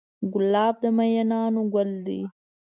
[0.33, 2.21] ګلاب د مینانو ګل دی.